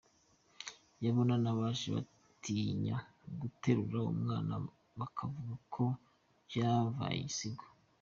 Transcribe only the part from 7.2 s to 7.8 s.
igisigo.